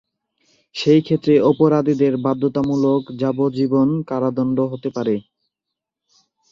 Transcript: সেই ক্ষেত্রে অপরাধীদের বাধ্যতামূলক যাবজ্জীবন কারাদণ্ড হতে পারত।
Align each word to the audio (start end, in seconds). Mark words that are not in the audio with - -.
সেই 0.75 1.01
ক্ষেত্রে 1.01 1.33
অপরাধীদের 1.51 2.13
বাধ্যতামূলক 2.17 3.01
যাবজ্জীবন 3.21 3.89
কারাদণ্ড 4.09 4.57
হতে 4.71 4.89
পারত। 4.89 5.21